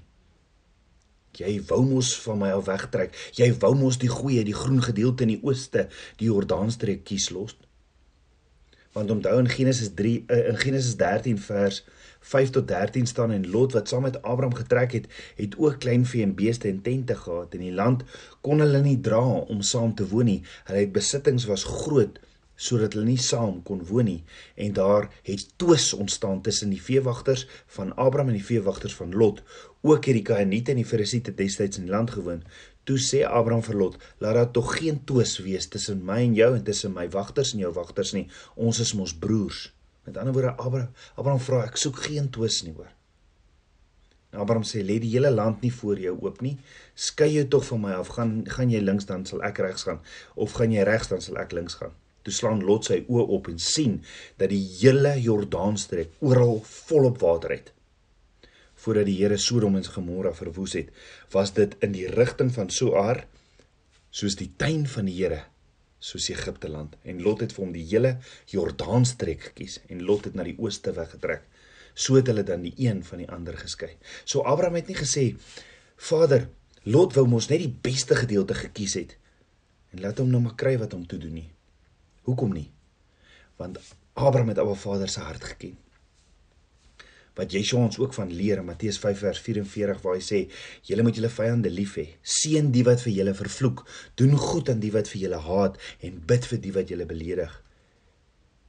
Jy 1.38 1.52
wou 1.68 1.84
mos 1.86 2.10
van 2.24 2.40
my 2.40 2.50
af 2.56 2.66
wegtrek. 2.66 3.14
Jy 3.38 3.52
wou 3.62 3.70
mos 3.78 4.00
die 4.02 4.10
goeie, 4.10 4.42
die 4.42 4.56
groen 4.56 4.80
gedeelte 4.82 5.22
in 5.26 5.36
die 5.36 5.42
ooste, 5.46 5.86
die 6.18 6.26
Jordaanstreek 6.26 7.04
kies 7.06 7.28
los. 7.30 7.54
Want 8.96 9.12
onthou 9.14 9.36
in 9.38 9.50
Genesis 9.52 9.92
3 9.94 10.16
eh, 10.26 10.48
in 10.50 10.58
Genesis 10.58 10.96
13 10.98 11.38
vers 11.44 11.84
5 12.32 12.50
tot 12.56 12.66
13 12.66 13.06
staan 13.06 13.30
en 13.36 13.46
Lot 13.52 13.76
wat 13.76 13.92
saam 13.92 14.02
met 14.08 14.18
Abraham 14.22 14.56
getrek 14.58 14.96
het, 14.96 15.06
het 15.38 15.54
ook 15.60 15.78
kleinvee 15.84 16.24
en 16.26 16.34
beeste 16.34 16.68
en 16.68 16.82
tente 16.82 17.14
gehad 17.14 17.54
en 17.54 17.62
die 17.62 17.74
land 17.74 18.02
kon 18.42 18.64
hulle 18.64 18.80
nie 18.82 18.98
dra 19.04 19.22
om 19.22 19.62
saam 19.62 19.94
te 19.94 20.08
woon 20.10 20.26
nie. 20.32 20.40
Hulle 20.66 20.88
besittings 20.90 21.46
was 21.46 21.68
groot 21.68 22.18
sodat 22.58 22.96
hulle 22.96 23.06
nie 23.06 23.22
saam 23.22 23.60
kon 23.66 23.84
woon 23.86 24.08
nie. 24.10 24.22
En 24.58 24.74
daar 24.74 25.06
het 25.26 25.46
twis 25.62 25.92
ontstaan 25.94 26.42
tussen 26.42 26.72
die 26.74 26.82
veewagters 26.82 27.46
van 27.76 27.94
Abraham 27.94 28.32
en 28.32 28.40
die 28.40 28.48
veewagters 28.48 28.96
van 28.98 29.14
Lot. 29.14 29.44
Ook 29.86 30.10
hierdie 30.10 30.24
Kanaaniete 30.26 30.74
en 30.74 30.82
die 30.82 30.88
Ferisiete 30.88 31.34
destyds 31.38 31.78
in 31.78 31.86
die 31.86 31.94
land 31.94 32.10
gewoon. 32.16 32.42
Toe 32.88 32.98
sê 32.98 33.22
Abraham 33.22 33.62
vir 33.62 33.78
Lot 33.78 33.98
laat 34.24 34.34
daar 34.40 34.50
tog 34.56 34.74
geen 34.80 34.98
twis 35.06 35.36
wees 35.44 35.68
tussen 35.70 36.02
my 36.08 36.18
en 36.24 36.34
jou 36.34 36.50
en 36.56 36.64
tussen 36.66 36.94
my 36.96 37.06
wagters 37.14 37.54
en 37.54 37.62
jou 37.62 37.72
wagters 37.76 38.14
nie. 38.16 38.26
Ons 38.56 38.82
is 38.82 38.94
mos 38.98 39.14
broers. 39.14 39.68
Met 40.08 40.18
ander 40.18 40.34
woorde 40.34 40.56
Abraham 40.56 40.90
Abraham 41.14 41.42
vra 41.44 41.62
ek 41.68 41.78
soek 41.78 42.02
geen 42.08 42.32
twis 42.34 42.64
nie 42.66 42.74
hoor. 42.74 42.90
Nou 44.32 44.42
Abraham 44.42 44.66
sê 44.66 44.82
lê 44.82 44.98
die 45.00 45.12
hele 45.14 45.30
land 45.30 45.62
nie 45.62 45.72
voor 45.72 46.00
jou 46.02 46.16
oop 46.26 46.42
nie. 46.42 46.56
Skei 46.98 47.30
jou 47.36 47.46
tog 47.54 47.64
van 47.70 47.84
my 47.86 47.94
af. 48.00 48.10
Gaan 48.18 48.34
gaan 48.50 48.74
jy 48.74 48.82
links 48.82 49.06
dan 49.08 49.24
sal 49.30 49.46
ek 49.46 49.62
regs 49.62 49.86
gaan. 49.86 50.02
Of 50.34 50.58
gaan 50.58 50.74
jy 50.74 50.82
regs 50.88 51.14
dan 51.14 51.22
sal 51.24 51.38
ek 51.44 51.54
links 51.54 51.78
gaan 51.78 51.94
Toe 52.22 52.34
slaan 52.34 52.64
Lot 52.66 52.88
sy 52.90 53.02
oë 53.06 53.26
op 53.38 53.48
en 53.52 53.58
sien 53.62 54.00
dat 54.40 54.50
die 54.52 54.62
hele 54.80 55.14
Jordaanstreek 55.22 56.18
oral 56.20 56.62
volop 56.66 57.20
water 57.22 57.54
het. 57.54 57.72
Voordat 58.78 59.08
die 59.08 59.16
Here 59.18 59.36
Sodom 59.36 59.76
en 59.76 59.86
Gomorra 59.86 60.32
verwoes 60.34 60.76
het, 60.78 60.90
was 61.34 61.52
dit 61.56 61.74
in 61.82 61.94
die 61.94 62.06
rigting 62.10 62.52
van 62.54 62.70
Soar 62.70 63.24
soos 64.10 64.36
die 64.38 64.50
tuin 64.56 64.86
van 64.88 65.08
die 65.08 65.16
Here, 65.18 65.42
soos 65.98 66.28
Egipte 66.30 66.70
land. 66.70 66.94
En 67.02 67.22
Lot 67.22 67.42
het 67.44 67.54
vir 67.54 67.64
hom 67.64 67.74
die 67.74 67.86
hele 67.90 68.16
Jordaanstreek 68.52 69.50
gekies 69.50 69.80
en 69.88 70.04
Lot 70.06 70.30
het 70.30 70.38
na 70.38 70.46
die 70.46 70.56
ooste 70.58 70.94
weggetrek. 70.96 71.44
So 71.98 72.14
het 72.18 72.30
hulle 72.30 72.44
dan 72.46 72.62
die 72.62 72.74
een 72.78 73.02
van 73.04 73.24
die 73.24 73.28
ander 73.34 73.58
geskei. 73.58 73.96
So 74.24 74.46
Abraham 74.46 74.78
het 74.78 74.88
nie 74.88 74.98
gesê: 74.98 75.34
"Vader, 75.96 76.48
Lot 76.84 77.14
wou 77.14 77.26
mos 77.26 77.48
net 77.50 77.58
die 77.58 77.74
beste 77.82 78.14
gedeelte 78.14 78.54
gekies 78.54 78.94
het 78.94 79.16
en 79.90 80.00
laat 80.00 80.18
hom 80.18 80.30
nou 80.30 80.40
maar 80.40 80.54
kry 80.54 80.78
wat 80.78 80.92
hom 80.92 81.06
toe 81.06 81.18
doen 81.18 81.34
nie." 81.42 81.50
Hoekom 82.28 82.52
nie? 82.52 82.68
Want 83.56 83.78
Abraham 84.12 84.52
het 84.52 84.58
Abba 84.60 84.74
Vader 84.76 85.08
se 85.08 85.20
hart 85.24 85.44
geken. 85.44 85.78
Wat 87.38 87.54
Yeshua 87.54 87.86
ons 87.86 87.98
ook 87.98 88.14
van 88.14 88.32
leer 88.34 88.60
in 88.60 88.66
Matteus 88.66 88.98
5 88.98 89.22
vers 89.22 89.40
44 89.40 90.02
waar 90.02 90.18
hy 90.18 90.24
sê: 90.26 90.40
"Julle 90.82 91.06
moet 91.06 91.16
julle 91.16 91.30
vyande 91.30 91.70
lief 91.70 91.94
hê. 91.96 92.06
Seën 92.22 92.70
die 92.74 92.82
wat 92.84 93.00
vir 93.06 93.12
julle 93.12 93.34
vervloek. 93.34 93.84
Doen 94.14 94.36
goed 94.36 94.68
aan 94.68 94.82
die 94.82 94.92
wat 94.92 95.08
vir 95.08 95.20
julle 95.22 95.40
haat 95.46 95.78
en 96.00 96.20
bid 96.26 96.46
vir 96.50 96.60
die 96.66 96.74
wat 96.76 96.92
julle 96.92 97.06
beledig." 97.06 97.62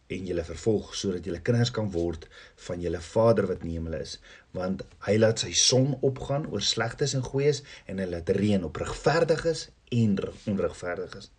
en 0.09 0.25
julle 0.25 0.43
vervolg 0.43 0.93
sodat 0.97 1.25
julle 1.27 1.41
kinders 1.45 1.69
kan 1.71 1.91
word 1.93 2.23
van 2.67 2.81
julle 2.81 3.01
Vader 3.07 3.45
wat 3.49 3.61
in 3.61 3.69
die 3.69 3.75
hemel 3.77 3.99
is 3.99 4.15
want 4.57 4.81
hy 5.05 5.17
laat 5.19 5.43
sy 5.43 5.51
son 5.53 5.91
opgaan 6.01 6.47
oor 6.49 6.65
slegtes 6.65 7.13
en 7.13 7.25
goeies 7.27 7.61
en 7.85 8.01
hy 8.01 8.07
laat 8.09 8.31
reën 8.39 8.65
op 8.65 8.79
regverdiges 8.81 9.67
en 9.99 10.17
onregverdiges 10.49 11.29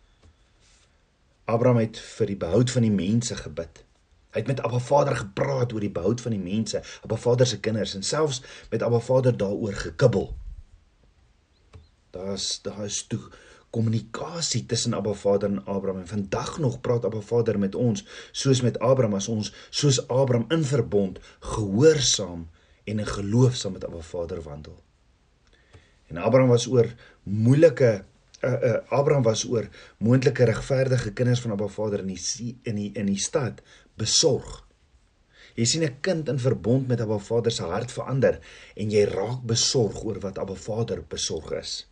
Abraham 1.52 1.80
het 1.82 2.00
vir 2.16 2.32
die 2.32 2.40
behoud 2.44 2.72
van 2.74 2.86
die 2.86 2.94
mense 2.94 3.36
gebid 3.42 3.82
hy 4.30 4.42
het 4.42 4.50
met 4.50 4.62
Abba 4.66 4.78
Vader 4.86 5.16
gepraat 5.18 5.74
oor 5.74 5.84
die 5.84 5.94
behoud 6.00 6.22
van 6.24 6.36
die 6.36 6.42
mense 6.42 6.82
Abba 7.02 7.18
Vader 7.18 7.48
se 7.50 7.60
kinders 7.60 7.96
en 7.98 8.06
selfs 8.06 8.42
met 8.70 8.84
Abba 8.86 9.00
Vader 9.10 9.36
daaroor 9.36 9.78
gekibbel 9.86 10.30
daar's 12.14 12.52
daar 12.66 12.84
is 12.86 13.02
toe 13.10 13.22
kommunikasie 13.70 14.64
tussen 14.66 14.94
Abba 14.98 15.12
Vader 15.14 15.50
en 15.50 15.64
Abraham 15.64 16.00
en 16.00 16.08
vandag 16.14 16.58
nog 16.58 16.80
praat 16.80 17.04
Abba 17.04 17.20
Vader 17.20 17.58
met 17.58 17.74
ons 17.74 18.04
soos 18.32 18.62
met 18.66 18.78
Abraham 18.78 19.14
as 19.18 19.28
ons 19.28 19.52
soos 19.70 20.00
Abraham 20.08 20.48
in 20.50 20.64
verbond 20.64 21.20
gehoorsaam 21.54 22.48
en 22.84 22.98
in 22.98 23.06
geloof 23.06 23.54
saam 23.54 23.72
met 23.72 23.84
Abba 23.86 24.00
Vader 24.00 24.42
wandel. 24.42 24.82
En 26.06 26.16
Abraham 26.16 26.48
was 26.48 26.66
oor 26.66 26.88
moeilike 27.22 28.04
uh, 28.42 28.50
uh, 28.50 28.76
Abraham 28.88 29.22
was 29.22 29.44
oor 29.44 29.68
moontlike 29.98 30.44
regverdige 30.44 31.12
kinders 31.12 31.40
van 31.40 31.54
Abba 31.56 31.68
Vader 31.68 32.04
in 32.04 32.12
die 32.14 32.58
in 32.62 32.80
die 32.80 32.90
in 32.94 33.06
die 33.06 33.20
stad 33.20 33.62
besorg. 34.00 34.66
Jy 35.54 35.66
sien 35.66 35.84
'n 35.84 36.00
kind 36.00 36.28
in 36.28 36.38
verbond 36.38 36.88
met 36.88 37.00
Abba 37.00 37.18
Vader 37.18 37.52
se 37.52 37.62
hart 37.62 37.92
verander 37.92 38.38
en 38.76 38.90
jy 38.90 39.04
raak 39.04 39.42
besorg 39.44 40.04
oor 40.04 40.20
wat 40.20 40.38
Abba 40.38 40.54
Vader 40.54 41.04
besorg 41.08 41.52
is. 41.52 41.86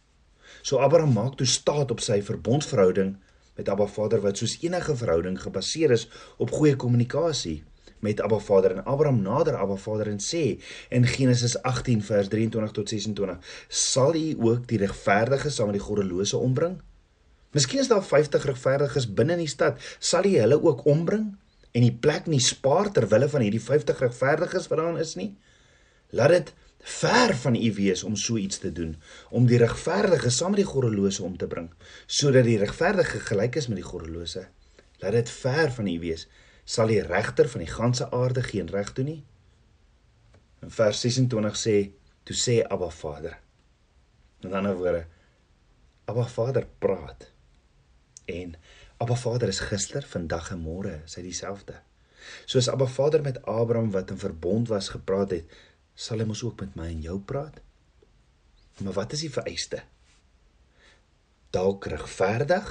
So 0.63 0.79
Abraham 0.79 1.13
maak 1.13 1.37
toe 1.37 1.47
staat 1.47 1.91
op 1.91 2.01
sy 2.01 2.23
verbondsverhouding 2.23 3.17
met 3.57 3.69
Abba 3.69 3.87
Vader 3.87 4.21
wat 4.21 4.37
soos 4.39 4.59
enige 4.63 4.97
verhouding 4.97 5.41
gebaseer 5.41 5.91
is 5.91 6.09
op 6.39 6.51
goeie 6.51 6.77
kommunikasie 6.77 7.63
met 8.05 8.21
Abba 8.21 8.39
Vader 8.39 8.77
en 8.77 8.85
Abraham 8.85 9.23
nader 9.23 9.57
Abba 9.57 9.77
Vader 9.77 10.11
en 10.13 10.21
sê 10.23 10.61
in 10.95 11.07
Genesis 11.07 11.57
18 11.63 12.03
vers 12.03 12.29
23 12.29 12.75
tot 12.77 12.89
26 12.89 13.59
sal 13.69 14.15
u 14.15 14.27
ook 14.51 14.69
die 14.69 14.79
regverdiges 14.79 15.59
saam 15.59 15.73
met 15.73 15.79
die 15.79 15.85
goddelose 15.85 16.37
ombring? 16.37 16.79
Miskien 17.57 17.81
is 17.81 17.89
daar 17.89 18.05
50 18.05 18.45
regverdiges 18.45 19.09
binne 19.09 19.39
in 19.39 19.45
die 19.47 19.51
stad, 19.51 19.81
sal 19.99 20.25
u 20.25 20.37
hulle 20.37 20.63
ook 20.63 20.85
ombring 20.87 21.35
en 21.73 21.85
die 21.85 21.95
plek 21.95 22.27
nie 22.27 22.41
spaar 22.43 22.93
ter 22.93 23.09
wille 23.09 23.29
van 23.29 23.45
hierdie 23.45 23.63
50 23.63 24.01
regverdiges 24.07 24.71
wat 24.71 24.83
daarin 24.83 25.03
is 25.03 25.15
nie? 25.21 25.33
Laat 26.11 26.35
dit 26.37 26.55
ver 26.81 27.35
van 27.37 27.55
u 27.55 27.73
wees 27.75 28.03
om 28.03 28.17
so 28.17 28.37
iets 28.37 28.59
te 28.59 28.73
doen 28.73 28.97
om 29.31 29.47
die 29.47 29.59
regverdige 29.59 30.31
saam 30.31 30.55
met 30.55 30.63
die 30.63 30.69
goddelose 30.69 31.23
om 31.23 31.37
te 31.37 31.47
bring 31.47 31.71
sodat 32.07 32.45
die 32.45 32.59
regverdige 32.59 33.21
gelyk 33.21 33.57
is 33.57 33.69
met 33.69 33.81
die 33.81 33.87
goddelose 33.87 34.47
laat 35.03 35.13
dit 35.13 35.31
ver 35.31 35.73
van 35.73 35.87
u 35.87 35.99
wees 36.01 36.29
sal 36.69 36.93
die 36.93 37.03
regter 37.05 37.49
van 37.53 37.65
die 37.65 37.73
ganse 37.73 38.09
aarde 38.21 38.45
geen 38.47 38.71
reg 38.75 38.93
doen 38.97 39.11
nie 39.13 39.23
in 40.67 40.75
vers 40.81 41.01
26 41.07 41.61
sê 41.63 41.77
toe 42.29 42.37
sê 42.45 42.59
Abba 42.77 42.91
Vader 43.01 43.39
met 44.45 44.57
ander 44.61 44.77
woorde 44.81 45.05
Abba 46.11 46.27
Vader 46.35 46.69
praat 46.85 47.31
en 48.39 48.57
Abba 48.99 49.17
Vader 49.17 49.55
is 49.55 49.63
gister 49.71 50.05
vandag 50.17 50.53
en 50.55 50.65
môre 50.65 50.99
is 51.05 51.17
hy 51.21 51.25
dieselfde 51.31 51.79
soos 52.51 52.69
Abba 52.73 52.89
Vader 52.99 53.25
met 53.25 53.41
Abraham 53.47 53.91
wat 53.95 54.13
in 54.15 54.21
verbond 54.21 54.69
was 54.69 54.93
gepraat 54.97 55.35
het 55.37 55.59
sal 55.99 56.23
hy 56.23 56.29
mos 56.31 56.45
ook 56.47 56.61
met 56.63 56.77
my 56.79 56.87
en 56.93 57.01
jou 57.03 57.19
praat. 57.19 57.59
Maar 58.79 58.95
wat 59.01 59.17
is 59.17 59.25
die 59.27 59.33
vereiste? 59.35 59.83
Dalk 61.55 61.89
regverdig 61.91 62.69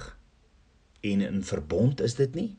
en 1.08 1.24
in 1.26 1.44
verbond 1.44 2.02
is 2.06 2.16
dit 2.20 2.38
nie? 2.38 2.50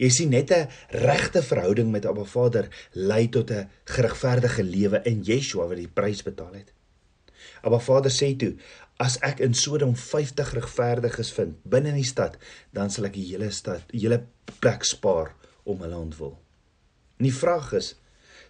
Jy 0.00 0.08
sien 0.08 0.30
net 0.32 0.50
'n 0.50 0.68
regte 0.96 1.42
verhouding 1.42 1.90
met 1.92 2.06
Abba 2.06 2.24
Vader 2.24 2.68
lei 2.92 3.28
tot 3.28 3.50
'n 3.50 3.68
geregverdige 3.84 4.62
lewe 4.62 5.00
in 5.04 5.20
Yeshua 5.22 5.66
wat 5.68 5.76
die 5.76 5.88
prys 5.88 6.22
betaal 6.22 6.54
het. 6.54 6.72
Abba 7.62 7.78
Vader 7.78 8.10
sê 8.10 8.36
toe: 8.36 8.54
"As 8.96 9.18
ek 9.20 9.40
in 9.40 9.54
Sodom 9.54 9.96
50 9.96 10.52
regverdiges 10.52 11.32
vind 11.32 11.56
binne 11.62 11.88
in 11.88 11.94
die 11.94 12.12
stad, 12.14 12.36
dan 12.72 12.90
sal 12.90 13.04
ek 13.04 13.12
die 13.12 13.26
hele 13.32 13.50
stad, 13.50 13.82
die 13.90 14.00
hele 14.00 14.24
plek 14.58 14.84
spaar 14.84 15.34
om 15.64 15.80
hulle 15.80 15.96
ontwil." 15.96 16.38
En 17.18 17.24
die 17.24 17.34
vraag 17.34 17.72
is: 17.72 17.94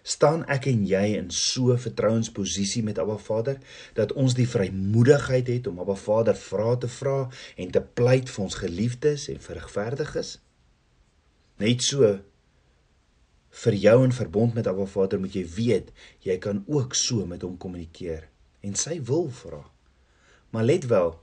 staan 0.03 0.45
ek 0.47 0.65
en 0.65 0.85
jy 0.87 1.17
in 1.17 1.31
so 1.31 1.77
vertrouensposisie 1.77 2.83
met 2.83 2.99
Abba 2.99 3.17
Vader 3.17 3.57
dat 3.93 4.13
ons 4.13 4.33
die 4.33 4.47
vrymoedigheid 4.47 5.47
het 5.47 5.67
om 5.67 5.79
Abba 5.79 5.95
Vader 5.95 6.35
vra 6.35 6.77
te 6.77 6.87
vra 6.87 7.29
en 7.55 7.71
te 7.71 7.81
pleit 7.81 8.29
vir 8.29 8.43
ons 8.43 8.55
geliefdes 8.55 9.27
en 9.27 9.39
vir 9.39 9.55
regverdiges? 9.55 10.39
Net 11.61 11.83
so 11.85 12.07
vir 13.61 13.75
jou 13.77 13.97
in 14.05 14.13
verbond 14.15 14.55
met 14.57 14.67
Abba 14.69 14.87
Vader 14.89 15.19
moet 15.21 15.35
jy 15.35 15.43
weet 15.57 15.91
jy 16.25 16.37
kan 16.41 16.63
ook 16.71 16.95
so 16.97 17.27
met 17.29 17.43
hom 17.45 17.57
kommunikeer 17.61 18.23
en 18.65 18.77
sy 18.79 18.97
wil 19.05 19.27
vra. 19.41 19.61
Maar 20.51 20.65
let 20.67 20.87
wel, 20.89 21.13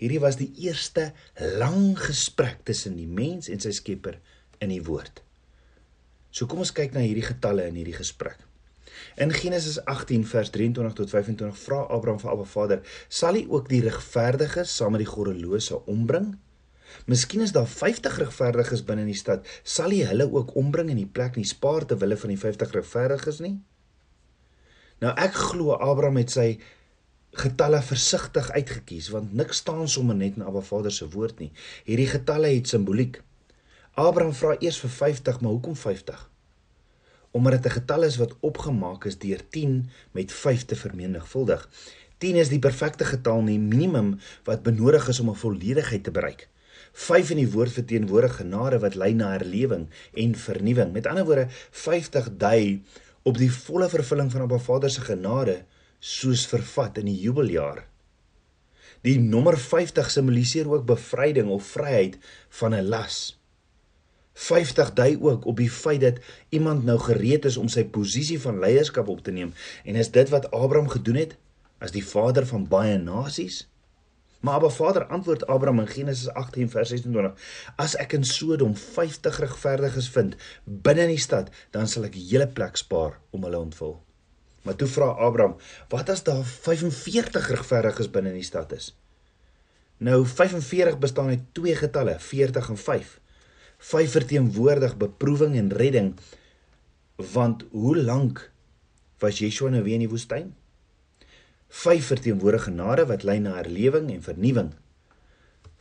hierdie 0.00 0.22
was 0.22 0.38
die 0.40 0.50
eerste 0.64 1.12
lang 1.60 1.94
gesprek 2.00 2.64
tussen 2.68 2.96
die 2.98 3.08
mens 3.08 3.50
en 3.52 3.62
sy 3.62 3.72
Skepper 3.74 4.18
in 4.64 4.72
die 4.72 4.82
woord. 4.84 5.22
So 6.34 6.48
kom 6.50 6.64
ons 6.64 6.74
kyk 6.74 6.96
na 6.96 7.04
hierdie 7.04 7.26
getalle 7.26 7.68
in 7.70 7.78
hierdie 7.78 7.96
gesprek. 7.96 8.40
In 9.20 9.30
Genesis 9.34 9.78
18 9.90 10.24
vers 10.26 10.50
23 10.54 10.96
tot 10.98 11.12
25 11.12 11.60
vra 11.66 11.84
Abraham 11.94 12.18
vir 12.22 12.32
Abba 12.32 12.46
Vader: 12.50 12.82
"Sal 13.08 13.38
U 13.38 13.44
ook 13.58 13.68
die 13.70 13.82
regverdiges 13.84 14.74
saam 14.74 14.96
met 14.96 15.04
die 15.04 15.10
goddelose 15.10 15.78
ombring? 15.86 16.34
Miskien 17.06 17.40
is 17.40 17.52
daar 17.52 17.66
50 17.66 18.18
regverdiges 18.18 18.84
binne 18.84 19.02
in 19.02 19.12
die 19.12 19.18
stad, 19.18 19.46
sal 19.62 19.92
U 19.92 20.04
hulle 20.04 20.32
ook 20.32 20.54
ombring 20.56 20.90
in 20.90 20.96
die 20.96 21.10
plek 21.10 21.36
nie 21.36 21.44
spaar 21.44 21.86
te 21.86 21.96
wille 21.96 22.16
van 22.16 22.28
die 22.28 22.38
50 22.38 22.72
regverdiges 22.72 23.40
nie?" 23.40 23.58
Nou 25.00 25.12
ek 25.18 25.34
glo 25.34 25.74
Abraham 25.74 26.16
het 26.16 26.30
sy 26.30 26.48
getalle 27.34 27.80
versigtig 27.82 28.50
uitgekies 28.54 29.10
want 29.14 29.32
niks 29.34 29.62
staan 29.64 29.88
sommer 29.90 30.16
net 30.16 30.38
in 30.38 30.46
Abba 30.46 30.62
Vader 30.62 30.92
se 30.92 31.08
woord 31.10 31.42
nie. 31.42 31.50
Hierdie 31.84 32.10
getalle 32.10 32.52
het 32.54 32.70
simboliek. 32.70 33.18
Abraham 33.94 34.32
vra 34.34 34.54
eers 34.58 34.78
vir 34.82 34.90
50, 34.90 35.40
maar 35.40 35.54
hoekom 35.54 35.76
50? 35.76 36.30
Omdat 37.34 37.52
dit 37.52 37.66
'n 37.66 37.76
getal 37.80 38.02
is 38.02 38.16
wat 38.16 38.36
opgemaak 38.40 39.04
is 39.04 39.18
deur 39.18 39.40
10 39.50 39.90
met 40.12 40.32
5 40.32 40.64
te 40.64 40.76
vermenigvuldig. 40.76 41.68
10 42.18 42.36
is 42.36 42.48
die 42.48 42.58
perfekte 42.58 43.04
getal, 43.04 43.44
die 43.44 43.58
minimum 43.58 44.18
wat 44.44 44.62
benodig 44.62 45.08
is 45.08 45.20
om 45.20 45.30
'n 45.30 45.34
volledigheid 45.34 46.04
te 46.04 46.10
bereik. 46.10 46.48
5 46.94 47.30
in 47.34 47.40
die 47.42 47.50
woord 47.50 47.74
verteenwoordig 47.74 48.36
genade 48.38 48.78
wat 48.82 48.94
lei 48.94 49.12
na 49.18 49.32
herlewing 49.34 49.88
en 50.14 50.34
vernuwing. 50.38 50.92
Met 50.94 51.08
ander 51.10 51.26
woorde, 51.26 51.48
50 51.74 52.30
dui 52.38 52.82
op 53.26 53.38
die 53.38 53.50
volle 53.50 53.88
vervulling 53.90 54.30
van 54.30 54.46
Abba 54.46 54.60
Vader 54.62 54.90
se 54.90 55.02
genade 55.02 55.64
soos 55.98 56.46
vervat 56.46 57.00
in 57.02 57.10
die 57.10 57.18
jubeljaar. 57.18 57.82
Die 59.04 59.18
nommer 59.20 59.58
50 59.58 60.10
simboliseer 60.10 60.70
ook 60.70 60.86
bevryding 60.88 61.50
of 61.52 61.66
vryheid 61.74 62.18
van 62.60 62.74
'n 62.74 62.88
las. 62.88 63.38
50 64.34 64.92
dui 64.94 65.16
ook 65.20 65.44
op 65.46 65.56
die 65.56 65.70
feit 65.70 66.00
dat 66.00 66.18
iemand 66.48 66.84
nou 66.84 66.98
gereed 66.98 67.44
is 67.44 67.56
om 67.56 67.68
sy 67.68 67.84
posisie 67.84 68.40
van 68.40 68.58
leierskap 68.58 69.08
op 69.08 69.22
te 69.22 69.30
neem 69.30 69.52
en 69.84 69.94
is 69.94 70.10
dit 70.10 70.28
wat 70.28 70.50
Abraham 70.50 70.88
gedoen 70.88 71.14
het 71.14 71.36
as 71.78 71.94
die 71.94 72.04
vader 72.06 72.46
van 72.46 72.66
baie 72.68 72.98
nasies 72.98 73.68
maar 74.44 74.54
Abba 74.54 74.68
Vader 74.68 75.06
antwoord 75.06 75.46
Abraham 75.46 75.80
in 75.80 75.86
Genesis 75.88 76.28
18 76.28 76.68
vers 76.70 76.88
26 76.92 77.32
as 77.80 77.94
ek 77.96 78.12
in 78.18 78.26
Sodom 78.28 78.74
50 78.76 79.38
regverdiges 79.40 80.08
vind 80.12 80.34
binne 80.64 81.06
in 81.06 81.14
die 81.14 81.22
stad 81.22 81.48
dan 81.72 81.88
sal 81.88 82.04
ek 82.10 82.18
hele 82.18 82.46
plek 82.58 82.76
spaar 82.76 83.16
om 83.32 83.46
hulle 83.48 83.62
ontvul. 83.64 83.94
Maar 84.64 84.76
toe 84.80 84.88
vra 84.88 85.08
Abraham 85.26 85.56
wat 85.92 86.12
as 86.12 86.26
daar 86.28 86.44
45 86.44 87.48
regverdiges 87.56 88.10
binne 88.12 88.34
in 88.34 88.42
die 88.42 88.44
stad 88.44 88.74
is? 88.76 88.90
Nou 90.04 90.20
45 90.28 91.00
bestaan 91.00 91.32
uit 91.32 91.48
twee 91.56 91.76
getalle 91.80 92.18
40 92.20 92.68
en 92.74 92.80
5 92.84 93.14
vyf 93.94 94.18
verteenwoordig 94.18 94.98
beproewing 95.00 95.56
en 95.56 95.72
redding 95.72 96.12
want 97.32 97.64
hoe 97.72 97.96
lank 97.96 98.50
was 99.24 99.40
Yeshua 99.40 99.72
nou 99.72 99.82
weer 99.88 99.96
in 99.96 100.04
die 100.04 100.12
woestyn? 100.12 100.52
Vyf 101.68 102.06
verteenwoordige 102.06 102.70
genade 102.70 103.06
wat 103.06 103.22
lei 103.22 103.38
na 103.38 103.54
herlewing 103.54 104.10
en 104.10 104.22
vernuwing. 104.22 104.72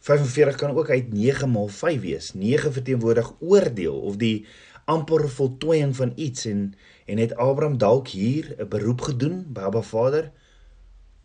45 0.03 0.55
kan 0.55 0.75
ook 0.75 0.89
uit 0.89 1.13
9 1.13 1.51
maal 1.51 1.67
5 1.67 2.01
wees. 2.01 2.33
9 2.33 2.73
verteenwoordig 2.73 3.33
oordeel 3.39 3.99
of 3.99 4.15
die 4.15 4.45
amper 4.85 5.29
voltooiing 5.29 5.95
van 5.95 6.11
iets 6.15 6.45
en 6.45 6.73
en 7.05 7.17
het 7.17 7.35
Abraham 7.35 7.77
dalk 7.77 8.07
hier 8.07 8.55
'n 8.57 8.67
beroep 8.67 9.01
gedoen 9.01 9.45
by 9.53 9.61
Abba 9.61 9.81
Vader 9.81 10.31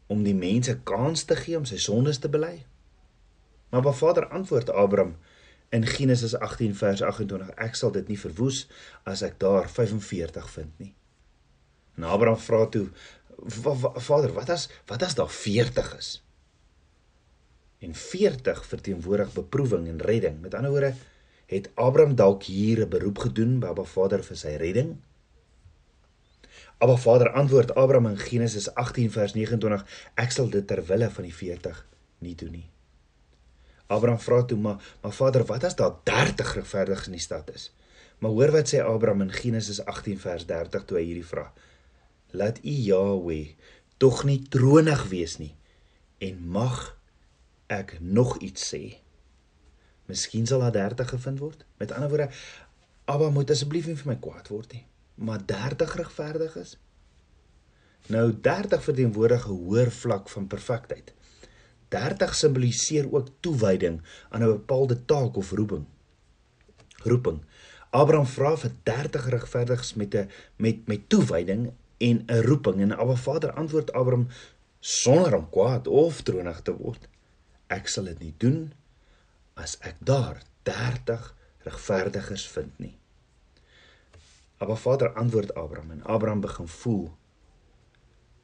om 0.06 0.22
die 0.22 0.34
mense 0.34 0.80
kans 0.82 1.22
te 1.22 1.36
gee 1.36 1.56
om 1.56 1.64
sy 1.64 1.76
sondes 1.76 2.18
te 2.18 2.28
bely. 2.28 2.64
Maar 3.68 3.80
Abba 3.80 3.92
Vader 3.92 4.26
antwoord 4.26 4.70
Abraham 4.70 5.16
in 5.68 5.86
Genesis 5.86 6.34
18 6.34 6.74
vers 6.74 7.02
28 7.02 7.50
ek 7.50 7.74
sal 7.74 7.90
dit 7.92 8.08
nie 8.08 8.18
verwoes 8.18 8.68
as 9.04 9.22
ek 9.22 9.38
daar 9.38 9.68
45 9.70 10.50
vind 10.50 10.78
nie. 10.78 10.94
En 11.96 12.04
Abraham 12.04 12.38
vra 12.38 12.66
toe 12.66 12.88
Vader, 13.46 14.32
wat 14.32 14.50
as 14.50 14.68
wat 14.86 15.02
as 15.02 15.14
daar 15.14 15.30
40 15.30 15.96
is? 15.96 16.24
En 17.78 17.94
40 17.94 18.64
verteenwoordig 18.66 19.32
beproewing 19.32 19.86
en 19.88 20.00
redding. 20.02 20.40
Met 20.40 20.54
ander 20.54 20.70
woorde, 20.70 20.94
Het 21.48 21.70
Abraham 21.74 22.14
dalk 22.14 22.42
hier 22.42 22.80
'n 22.84 22.88
beroep 22.88 23.18
gedoen 23.18 23.58
by 23.58 23.66
Abba 23.66 23.84
Vader 23.84 24.24
vir 24.24 24.36
sy 24.36 24.56
redding? 24.60 24.96
Abba 26.78 26.96
Vader 26.96 27.30
antwoord 27.32 27.74
Abraham 27.74 28.06
in 28.06 28.18
Genesis 28.18 28.74
18 28.74 29.10
vers 29.10 29.32
29: 29.32 29.86
Ek 30.14 30.30
sal 30.30 30.50
dit 30.50 30.66
ter 30.66 30.84
wille 30.86 31.10
van 31.10 31.24
die 31.24 31.34
40 31.34 31.86
nie 32.18 32.34
doen 32.34 32.50
nie. 32.50 32.68
Abraham 33.86 34.20
vra 34.20 34.42
toe 34.42 34.58
maar, 34.58 34.96
maar 35.00 35.12
Vader, 35.12 35.44
wat 35.44 35.64
as 35.64 35.76
daar 35.76 35.94
30 36.02 36.54
regverdiges 36.54 37.06
in 37.06 37.12
die 37.12 37.20
stad 37.20 37.50
is? 37.54 37.72
Maar 38.18 38.30
hoor 38.30 38.52
wat 38.52 38.68
sê 38.68 38.84
Abraham 38.84 39.20
in 39.20 39.32
Genesis 39.32 39.84
18 39.84 40.18
vers 40.18 40.46
30 40.46 40.84
toe 40.84 40.98
hy 40.98 41.04
hierdie 41.04 41.26
vra. 41.26 41.52
Laat 42.30 42.58
U 42.64 42.70
Jahweh 42.70 43.54
tog 43.96 44.24
nie 44.24 44.42
tronig 44.52 45.08
wees 45.08 45.38
nie 45.38 45.54
en 46.18 46.40
mag 46.48 46.96
ek 47.68 47.98
nog 48.00 48.38
iets 48.44 48.64
sê. 48.74 48.82
Miskien 50.08 50.46
sal 50.46 50.60
daar 50.64 50.72
30 50.72 51.08
gevind 51.08 51.38
word. 51.38 51.64
Met 51.76 51.92
ander 51.92 52.08
woorde, 52.08 52.30
Abba 53.08 53.30
moet 53.32 53.50
asseblief 53.50 53.86
nie 53.88 53.96
vir 53.96 54.10
my 54.12 54.18
kwaad 54.20 54.48
word 54.52 54.72
nie, 54.72 54.84
maar 55.14 55.40
30 55.48 55.94
regverdiges. 56.00 56.76
Nou 58.12 58.32
30 58.32 58.84
verteenwoordig 58.84 59.46
'n 59.48 59.60
hoër 59.64 59.90
vlak 59.90 60.28
van 60.28 60.46
perfektheid. 60.46 61.12
30 61.88 62.34
simboliseer 62.34 63.12
ook 63.12 63.28
toewyding 63.40 64.02
aan 64.28 64.42
'n 64.42 64.52
bepaalde 64.60 65.04
taak 65.04 65.36
of 65.36 65.50
roeping. 65.50 65.84
Roeping. 67.04 67.40
Abraham 67.90 68.26
vra 68.26 68.56
vir 68.56 68.72
30 68.82 69.28
regverdiges 69.28 69.94
met 69.94 70.14
'n 70.14 70.30
met 70.56 70.86
met 70.86 71.08
toewyding 71.08 71.72
en 71.98 72.24
'n 72.26 72.42
roeping 72.42 72.80
en 72.80 72.96
Abba 72.96 73.14
Vader 73.14 73.52
antwoord 73.52 73.92
Abraham 73.92 74.28
sonder 74.80 75.34
om 75.34 75.50
kwaad 75.50 75.86
of 75.86 76.22
tronig 76.22 76.60
te 76.62 76.76
word. 76.76 77.08
Ek 77.66 77.88
sal 77.88 78.04
dit 78.04 78.18
nie 78.18 78.34
doen 78.36 78.72
as 79.54 79.78
ek 79.80 79.96
daar 79.98 80.42
30 80.62 81.34
regverdiges 81.58 82.46
vind 82.46 82.78
nie. 82.78 82.98
Abba 84.58 84.74
Vader 84.74 85.12
antwoord 85.12 85.54
Abraham 85.54 85.90
en 85.90 86.02
Abraham 86.02 86.40
begin 86.40 86.68
voel 86.68 87.16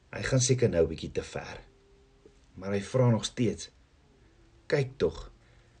hy 0.09 0.21
gaan 0.23 0.41
seker 0.41 0.69
nou 0.69 0.83
'n 0.83 0.87
bietjie 0.87 1.11
te 1.11 1.23
ver 1.23 1.65
maar 2.55 2.71
hy 2.71 2.81
vra 2.81 3.09
nog 3.09 3.25
steeds: 3.25 3.69
"Kyk 4.65 4.97
tog, 4.97 5.31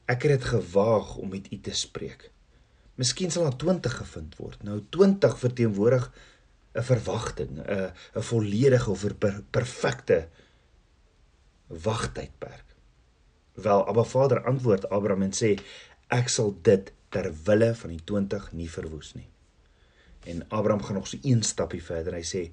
ek 0.05 0.21
het 0.21 0.31
dit 0.31 0.43
gewaag 0.43 1.15
om 1.17 1.29
met 1.29 1.51
u 1.51 1.59
te 1.59 1.73
spreek. 1.73 2.31
Miskien 2.95 3.31
sal 3.31 3.43
daar 3.43 3.57
20 3.57 3.97
gevind 3.97 4.35
word. 4.37 4.63
Nou 4.63 4.83
20 4.89 5.39
verteenwoordig 5.39 6.11
'n 6.75 6.83
verwagting, 6.83 7.59
'n 7.59 7.91
'n 8.15 8.27
volledige 8.31 8.91
of 8.91 9.05
'n 9.05 9.17
per, 9.17 9.43
perfekte 9.49 10.27
wagtydperk." 11.67 12.65
Wel, 13.53 13.87
Abba 13.87 14.03
Vader 14.03 14.43
antwoord 14.43 14.89
Abraham 14.89 15.21
en 15.21 15.33
sê: 15.33 15.59
"Ek 16.07 16.29
sal 16.29 16.57
dit 16.61 16.93
ter 17.09 17.33
wille 17.43 17.75
van 17.75 17.89
die 17.89 18.03
20 18.03 18.51
nie 18.51 18.69
verwoes 18.69 19.13
nie." 19.13 19.29
En 20.25 20.45
Abraham 20.49 20.83
gaan 20.83 20.95
nog 20.95 21.07
so 21.07 21.17
een 21.21 21.43
stappie 21.43 21.83
verder. 21.83 22.13
Hy 22.13 22.23
sê: 22.23 22.51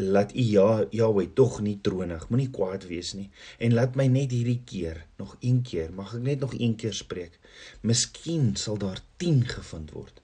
laat 0.00 0.34
u 0.34 0.40
ja 0.40 0.86
Jahwe 0.90 1.32
tog 1.32 1.60
nie 1.60 1.78
tronig, 1.82 2.28
moenie 2.28 2.50
kwaad 2.50 2.86
wees 2.88 3.12
nie 3.16 3.28
en 3.58 3.74
laat 3.76 3.96
my 3.98 4.06
net 4.12 4.32
hierdie 4.34 4.60
keer 4.64 5.04
nog 5.20 5.36
een 5.40 5.60
keer, 5.66 5.92
mag 5.92 6.14
ek 6.16 6.24
net 6.24 6.40
nog 6.40 6.54
een 6.56 6.76
keer 6.80 6.96
spreek. 6.96 7.36
Miskien 7.82 8.54
sal 8.56 8.78
daar 8.80 9.02
10 9.20 9.44
gevind 9.48 9.92
word. 9.96 10.22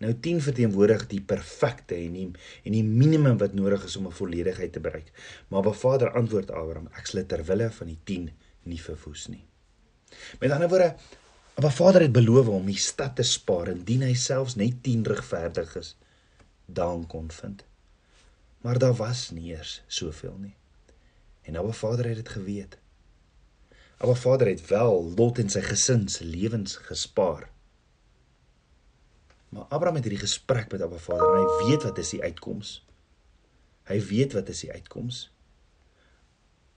Nou 0.00 0.12
10 0.24 0.40
verteenwoordig 0.40 1.06
die 1.10 1.20
perfekte 1.20 1.94
en 1.94 2.12
die 2.16 2.26
en 2.64 2.76
die 2.76 2.84
minimum 2.84 3.38
wat 3.40 3.52
nodig 3.56 3.84
is 3.84 3.96
om 4.00 4.06
'n 4.08 4.16
volledigheid 4.16 4.72
te 4.72 4.80
bereik. 4.80 5.12
Maar 5.48 5.62
Ba 5.62 5.72
Vader 5.72 6.10
antwoord 6.10 6.50
Abraham, 6.50 6.88
ek 6.96 7.06
sal 7.06 7.26
ter 7.26 7.44
wille 7.44 7.70
van 7.70 7.86
die 7.86 7.98
10 8.04 8.30
nie 8.62 8.82
verwoes 8.82 9.28
nie. 9.28 9.44
Met 10.40 10.50
ander 10.50 10.68
woorde, 10.68 10.94
Ba 11.54 11.70
Vader 11.70 12.00
het 12.00 12.12
beloof 12.12 12.48
om 12.48 12.66
die 12.66 12.78
stad 12.78 13.16
te 13.16 13.22
spaar 13.22 13.68
indien 13.68 14.02
hy 14.02 14.14
selfs 14.14 14.54
net 14.56 14.82
10 14.82 15.04
regverdiges 15.04 15.96
dan 16.66 17.06
kon 17.06 17.30
vind. 17.30 17.64
Maar 18.60 18.78
daar 18.78 18.94
was 18.94 19.30
nie 19.30 19.52
eers 19.52 19.82
soveel 19.86 20.36
nie. 20.38 20.54
En 21.42 21.56
Abba 21.56 21.72
Vader 21.72 22.06
het 22.06 22.16
dit 22.16 22.28
geweet. 22.28 22.78
Abba 23.96 24.14
Vader 24.14 24.46
het 24.46 24.66
wel 24.66 25.12
Lot 25.16 25.38
en 25.38 25.48
sy 25.48 25.60
gesin 25.64 26.08
se 26.08 26.24
lewens 26.24 26.76
gespaar. 26.76 27.48
Maar 29.50 29.66
Abraham 29.68 29.98
het 29.98 30.06
hierdie 30.06 30.22
gesprek 30.22 30.70
met 30.72 30.82
Abba 30.82 30.98
Vader 31.02 31.34
en 31.34 31.44
hy 31.46 31.68
weet 31.68 31.86
wat 31.86 31.98
is 31.98 32.12
die 32.14 32.22
uitkoms. 32.22 32.72
Hy 33.90 33.98
weet 34.10 34.34
wat 34.38 34.48
is 34.52 34.62
die 34.64 34.72
uitkoms. 34.72 35.22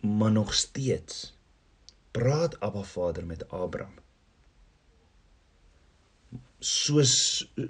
Maar 0.02 0.32
nog 0.34 0.54
steeds 0.58 1.38
praat 2.12 2.60
Abba 2.60 2.84
Vader 2.84 3.26
met 3.26 3.46
Abraham. 3.50 4.02
Soos 6.60 7.16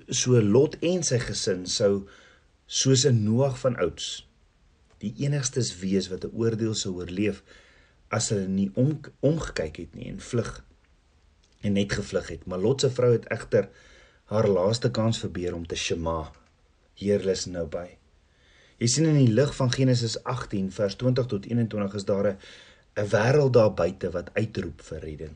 so 0.07 0.41
Lot 0.41 0.77
en 0.79 1.03
sy 1.03 1.19
gesin 1.19 1.65
sou 1.67 2.07
soos 2.65 3.03
'n 3.05 3.23
Noag 3.23 3.59
van 3.59 3.75
ouds 3.75 4.23
die 5.03 5.13
enigstes 5.25 5.73
wees 5.83 6.07
wat 6.11 6.25
'n 6.25 6.35
oordeel 6.41 6.75
sou 6.79 6.93
oorleef 6.99 7.43
as 8.07 8.29
hulle 8.29 8.47
nie 8.47 8.69
om, 8.73 8.99
omgekyk 9.19 9.75
het 9.83 9.95
nie 9.95 10.07
en 10.11 10.19
vlug 10.19 10.51
en 11.61 11.73
net 11.73 11.91
gevlug 11.91 12.27
het 12.27 12.45
maar 12.45 12.63
Lot 12.65 12.81
se 12.81 12.89
vrou 12.89 13.11
het 13.11 13.27
egter 13.35 13.69
haar 14.33 14.47
laaste 14.49 14.89
kans 14.89 15.19
verbeur 15.21 15.53
om 15.53 15.65
te 15.69 15.77
shema 15.77 16.31
Heer 16.97 17.21
lus 17.25 17.45
nou 17.49 17.67
by. 17.69 17.85
Jy 18.81 18.87
sien 18.89 19.09
in 19.09 19.19
die 19.19 19.33
lig 19.33 19.51
van 19.57 19.69
Genesis 19.73 20.15
18 20.29 20.71
vers 20.73 20.95
20 21.01 21.27
tot 21.29 21.45
21 21.49 21.97
is 21.99 22.05
daar 22.09 22.27
'n 22.31 22.37
'n 23.01 23.09
wêreld 23.13 23.53
daar 23.53 23.73
buite 23.73 24.09
wat 24.09 24.33
uitroep 24.33 24.81
vir 24.81 24.99
redding. 24.99 25.35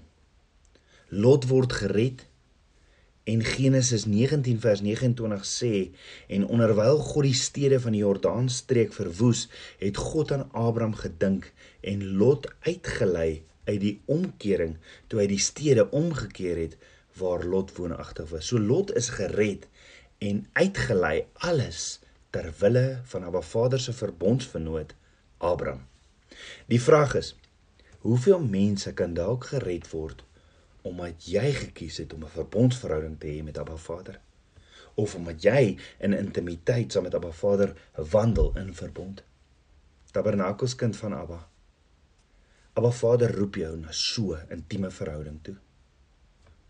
Lot 1.10 1.48
word 1.48 1.74
gered 1.74 2.26
En 3.28 3.44
Genesis 3.44 4.06
19 4.06 4.60
vers 4.60 4.82
29 4.82 5.46
sê 5.46 5.92
en 6.28 6.48
onderwyl 6.48 6.98
God 6.98 7.24
die 7.24 7.36
stede 7.36 7.80
van 7.84 7.92
die 7.92 8.00
Jordaanstreek 8.00 8.94
verwoes, 8.96 9.50
het 9.82 9.98
God 9.98 10.32
aan 10.32 10.48
Abraham 10.52 10.96
gedink 10.96 11.50
en 11.82 12.06
Lot 12.22 12.48
uitgelei 12.60 13.44
uit 13.66 13.82
die 13.82 14.00
omkering 14.06 14.78
toe 15.08 15.20
hy 15.20 15.28
die 15.28 15.44
stede 15.44 15.90
omgekeer 15.92 16.56
het 16.56 16.78
waar 17.18 17.44
Lot 17.44 17.76
woonagtig 17.76 18.30
was. 18.30 18.48
So 18.48 18.60
Lot 18.60 18.94
is 18.96 19.10
gered 19.10 19.68
en 20.18 20.46
uitgelei 20.54 21.28
alles 21.34 22.00
ter 22.30 22.54
wille 22.60 23.02
van 23.04 23.24
Abba 23.24 23.42
Vader 23.42 23.80
se 23.80 23.94
verbondsvernoot 23.94 24.96
Abraham. 25.38 25.88
Die 26.66 26.82
vraag 26.82 27.16
is: 27.16 27.36
hoeveel 28.00 28.40
mense 28.40 28.94
kan 28.94 29.14
dalk 29.14 29.52
gered 29.54 29.90
word 29.90 30.24
omdat 30.88 31.26
jy 31.28 31.52
gekies 31.52 31.98
het 31.98 32.14
om 32.14 32.24
'n 32.24 32.36
verbondsverhouding 32.38 33.20
te 33.20 33.28
hê 33.28 33.44
met 33.44 33.58
Abba 33.58 33.76
Vader 33.76 34.20
of 34.96 35.16
omdat 35.16 35.44
jy 35.44 35.78
in 36.00 36.14
intimiteit 36.14 36.92
saam 36.92 37.04
met 37.04 37.16
Abba 37.16 37.32
Vader 37.32 37.76
wandel 37.96 38.52
in 38.58 38.74
verbond. 38.74 39.24
Tabernakels 40.12 40.76
kind 40.76 40.98
van 40.98 41.14
Abba. 41.14 41.50
Abba 42.74 42.92
Vader 42.92 43.36
roep 43.36 43.56
jou 43.56 43.78
na 43.78 43.92
so 43.92 44.34
'n 44.34 44.50
intieme 44.50 44.92
verhouding 44.92 45.44
toe 45.44 45.58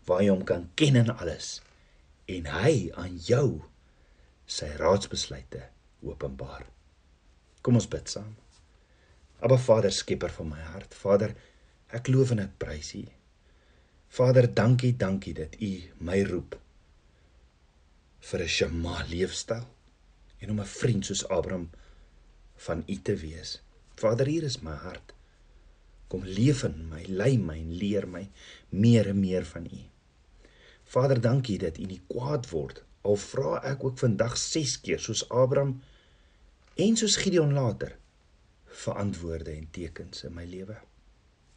waar 0.08 0.22
jy 0.24 0.32
hom 0.32 0.44
kan 0.48 0.68
ken 0.74 0.96
in 0.96 1.10
alles 1.12 1.58
en 2.28 2.48
hy 2.52 2.90
aan 3.00 3.16
jou 3.24 3.62
sy 4.48 4.68
raadsbesluite 4.80 5.62
openbaar. 6.04 6.64
Kom 7.62 7.76
ons 7.80 7.88
bid 7.90 8.08
saam. 8.08 8.34
Abba 9.44 9.58
Vader, 9.60 9.92
skepper 9.92 10.32
van 10.34 10.50
my 10.52 10.62
hart. 10.72 10.94
Vader, 10.96 11.34
ek 11.94 12.08
loof 12.12 12.32
en 12.34 12.42
ek 12.42 12.56
prys 12.60 12.94
U. 12.98 13.04
Vader, 14.18 14.48
dankie, 14.48 14.94
dankie 14.96 15.34
dat 15.36 15.58
U 15.60 15.72
my 16.00 16.22
roep 16.28 16.56
vir 18.28 18.42
'n 18.42 18.54
shema 18.56 19.04
leefstyl 19.08 19.66
en 20.40 20.50
om 20.50 20.60
'n 20.60 20.72
vriend 20.78 21.06
soos 21.06 21.28
Abraham 21.28 21.70
van 22.66 22.82
U 22.88 22.96
te 23.02 23.16
wees. 23.16 23.60
Vader, 23.96 24.26
hier 24.26 24.42
is 24.42 24.60
my 24.62 24.74
hart. 24.74 25.14
Kom 26.08 26.24
leef 26.24 26.64
in 26.64 26.88
my, 26.88 27.04
lei 27.08 27.36
my 27.38 27.58
en 27.58 27.72
leer 27.76 28.08
my 28.08 28.28
meer 28.70 29.08
en 29.08 29.20
meer 29.20 29.44
van 29.44 29.66
U. 29.66 29.80
Vader, 30.88 31.20
dankie 31.20 31.58
dat 31.60 31.78
U 31.78 31.86
nie 31.88 32.00
kwaad 32.08 32.48
word 32.50 32.82
al 33.08 33.16
vra 33.20 33.58
ek 33.70 33.84
ook 33.84 33.98
vandag 34.00 34.36
6 34.40 34.80
keer 34.84 35.00
soos 35.00 35.24
Abraham 35.28 35.78
en 36.84 36.96
soos 36.96 37.16
Gideon 37.20 37.54
later 37.56 37.94
vir 38.82 39.00
antwoorde 39.02 39.54
en 39.54 39.66
tekens 39.74 40.24
in 40.28 40.34
my 40.36 40.44
lewe. 40.46 40.76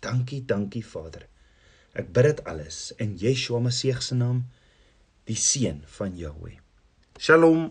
Dankie, 0.01 0.41
dankie 0.45 0.83
Vader. 0.85 1.27
Ek 1.93 2.09
bid 2.15 2.29
dit 2.29 2.43
alles 2.49 2.79
in 3.03 3.17
Yeshua 3.19 3.59
Messie 3.61 3.93
se 4.01 4.15
naam, 4.15 4.45
die 5.27 5.37
seun 5.37 5.83
van 5.97 6.15
Jahweh. 6.17 6.57
Shalom. 7.19 7.67